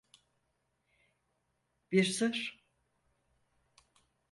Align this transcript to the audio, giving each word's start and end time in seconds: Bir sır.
Bir 1.91 2.03
sır. 2.03 2.59